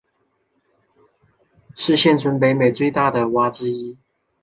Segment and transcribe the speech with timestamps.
[1.75, 3.95] 是现存北美的最大的蛙之一。